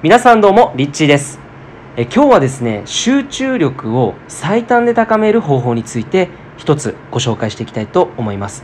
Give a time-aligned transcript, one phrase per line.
[0.00, 1.40] 皆さんどうもリッチーです。
[1.96, 8.62] え今日はですね集中力を最短で高める方法について一つご紹介していきたいと思います、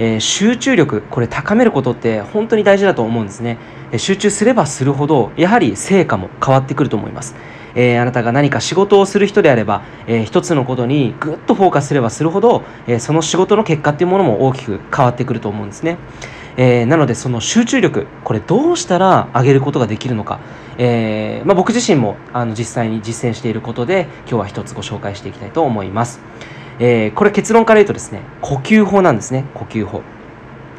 [0.00, 3.58] えー集中力これ高めることって本当に大事だと思うんですね。
[3.96, 7.36] 集中すればするほどやはり成果も変わってくると思います。
[7.76, 15.98] えーあなたが何か仕事をする人であれば、えー一つのことにぐっとフォーカスすればするほど、えーその仕事の結果っていうものも大きく変わってくると思うんですね。
[16.56, 20.40] えーなのでその集中力これどうしたら上げることができるのか、
[20.78, 26.20] えーまあ、僕自身もあの実際に実践していることで今日は一つご紹介していきたいと思います。
[26.78, 30.02] えーこれ結論から言うとですね呼吸法なんですね呼吸法。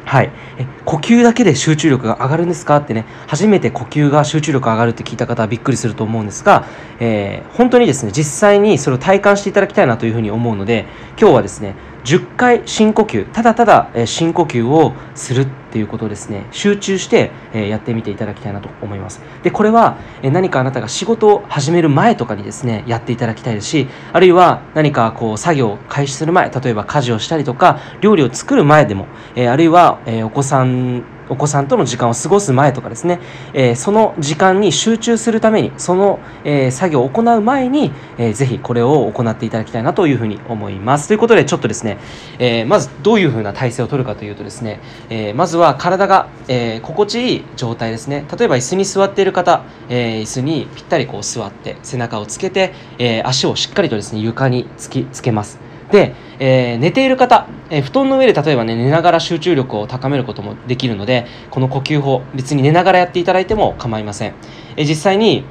[0.06, 6.66] はい、え呼吸だけで集中力が上がるんですかってね初めて呼吸が集中力上がるって聞いた方はびっくりすると思うんですが、
[7.00, 10.86] えー本当にですね実際にそれを体感していただきたいなというふうに思うので
[11.18, 16.46] 今日はですね10回深呼吸ただただ、深呼吸をするっていうことをですね。
[16.50, 19.22] 集中して、やってみていただきたいなと思います。
[19.42, 33.20] でこれは、何かあなたが仕事を始める前とかにですねやっていただきたいですしあるいは何かこう作業を開始する前例えば家事をしたりとか料理を作る前でも、あるいは、お子さんお子さんとの時間を過ごす前とかですね、
[33.52, 41.08] えーその時間に集中するためにその、えー作業を行う前に、えーぜひこれを行っていただきたいなというふうに思います。
[41.08, 41.98] ということでちょっとですね、
[42.38, 48.24] えーまずどういうふうな体勢を取るかというとですね、えーまずは体が、えー心地いい状態ですね。
[48.38, 55.58] 例えば椅子に座っている方、えー椅子にぴったりこう座って背中をつけて、えー足をしっかりとですね床につきつけます。
[55.90, 64.34] で、えー寝ている方、えー布団の上で例えばね寝ながら集中力を高めることもできるのでこの呼吸法別に寝ながらやっていただいても構いません、
[64.76, 65.44] えー実際に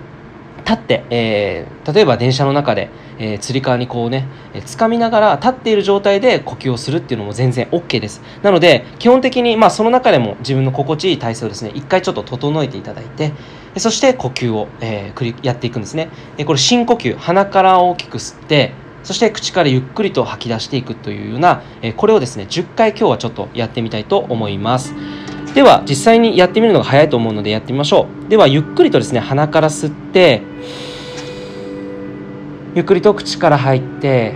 [0.65, 8.21] 立って、えー例えば電車の中で、えーつり革にこうね、えー掴みながら立っている状態で呼吸をするっていうのも全然 OK です。
[8.41, 13.33] なので基本的にまあその中でも自分の心地いい体勢をですね一回ちょっと整えていただいて
[13.75, 16.07] そして呼吸を、えーやっていくんですね。
[16.37, 18.71] でこれ深呼吸鼻から大きく吸って
[19.03, 24.95] そして口からゆっくりと吐き出していくというような、えこれをですね10回今日はちょっとやってみたいと思います。
[25.53, 28.29] では実際にやってみるのが早いと思うのでやってみましょう。
[28.29, 30.41] ではゆっくりとですね鼻から吸って
[32.75, 34.35] ゆっくりと口から吐いて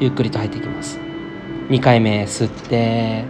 [0.00, 0.98] ゆっくりと吐いていきます。
[1.68, 3.24] 2回目吸って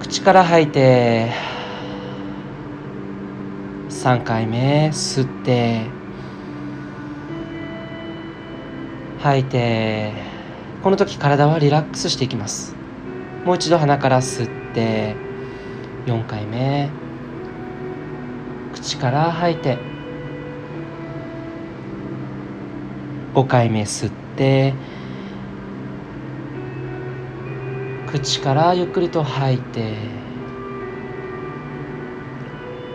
[0.00, 1.30] 口から吐いて
[4.06, 5.84] 3回目吸って
[9.18, 10.12] 吐いて
[10.84, 12.76] この時体はリラックスしていきます。
[13.44, 15.16] もう一度鼻から吸って
[16.06, 16.88] 4回目。
[18.72, 19.76] 口から吐いて
[23.34, 24.72] 5回目吸って
[28.06, 30.25] 口からゆっくりと吐いて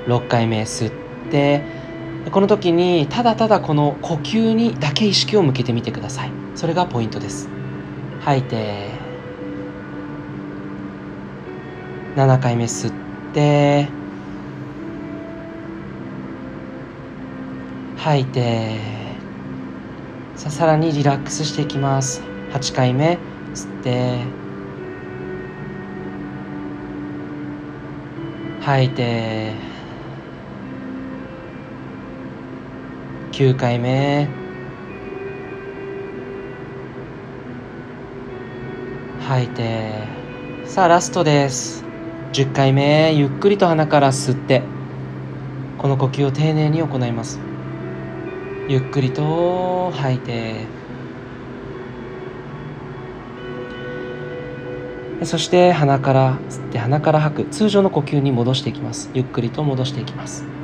[0.08, 0.92] 6回目吸っ
[1.30, 1.64] て
[2.32, 6.32] この時にただただこの呼吸にだけ意識を向けてみてください。
[6.56, 7.50] それがポイントです。
[8.20, 8.92] 吐いて
[12.16, 12.94] 7回目吸っ
[13.34, 13.88] て
[17.98, 18.80] 吐いて
[20.36, 22.22] ささらにリラックスしていきます。
[22.52, 23.18] 8回目
[23.54, 24.20] 吸って
[28.60, 29.71] 吐いて
[33.32, 34.28] 9回目。
[39.22, 40.04] 吐いて。
[40.66, 41.86] さあラストです。
[42.34, 43.14] 10回目。
[43.14, 44.64] ゆっくりと鼻から吸って。
[45.78, 47.40] この呼吸を丁寧に行います。
[48.68, 50.68] ゆっくりと吐いて。
[55.24, 57.50] そして鼻から吸って鼻から吐く。
[57.50, 59.10] 通常の呼吸に戻していきます。
[59.14, 60.61] ゆっくりと戻していきます。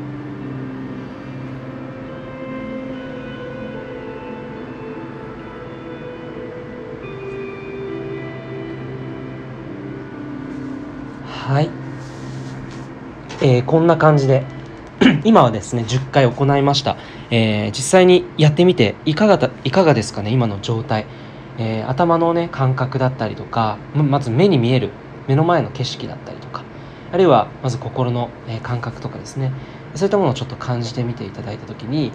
[11.47, 11.69] はい、
[13.41, 14.43] えーこんな感じで
[15.23, 16.97] 今はですね10回行いました、
[17.31, 21.05] えー実際にやってみていかがいかがですかね今の状態、
[21.57, 24.89] えー頭のね感覚だったりとかまず目に見える
[25.29, 26.65] 目の前の景色だったりとか
[27.13, 29.53] あるいはまず心の、え感覚とかですね。
[29.95, 32.11] そういったものをちょっと感じてみていただいた時に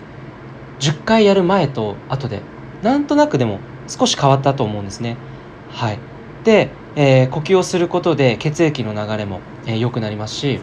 [0.80, 2.42] 10回やる前と後で
[2.82, 5.16] なんとなくでも少し変わったと思うんですね。
[5.70, 5.98] はい。
[6.44, 10.60] で、えー呼吸をすることで血液の流れも、えーくなりますし、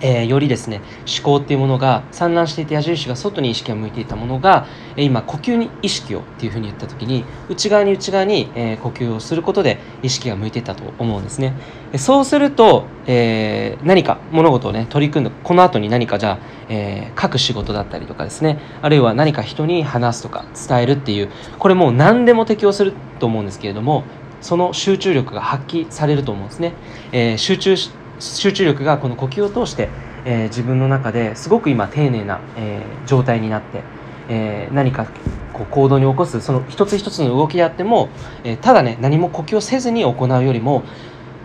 [0.00, 4.66] えー、よりですね思考っていうものが散乱していて矢印が外に意識が向いていたものが、
[4.96, 11.54] えー、今呼吸に意識をっていうふうに言った時に内側に内側に、えー、呼吸をすることで意識が向いていたと思うんですね。
[11.96, 16.38] そうすると、え何か物事をね取り組んでこの後に何かじゃあ、
[16.68, 18.58] え書く仕事だったりとかですね。
[18.82, 24.02] あるいは何か人に話すとか伝えるっていうこれもう何でも適用すると思うんですけれども
[24.44, 26.74] その集中力が発揮されると思うんですね、
[27.12, 27.76] え集中
[28.20, 29.88] 集中力がこの呼吸を通して、
[30.26, 33.82] えー、自分の中ですごく今丁寧な、えー、状態になって、
[34.28, 35.06] えー、何か
[35.54, 38.10] こう行動に起こすその一つ一つの動きであっても、
[38.44, 40.84] えただね何も呼吸をせずに行うよりも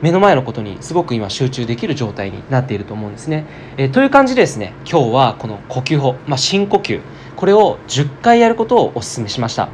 [0.02, 3.46] 目の前のことにすごく今集中できる状態になっていると思うんですね。
[3.78, 7.00] え、という感じでですね今日はこの呼吸法、まあ、深呼吸
[7.38, 9.70] これを10回やることをお勧めしました。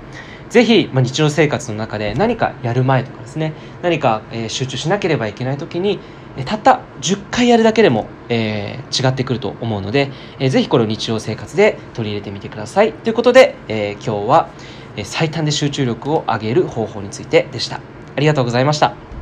[0.49, 5.99] ぜひ、まあ、日常生活の中で何かやる前とかですね何か、えー、集中しなければいけない時に
[6.45, 12.91] たった10回やるだけでも、えー、違ってくると思うので、えー、ぜひこれを日常生活で取り入れてみてください。
[12.91, 14.49] ということで、えー、今日は、
[15.03, 17.77] 最短で集中力を上げる方法についてでした。
[18.15, 19.14] ありがとうございました。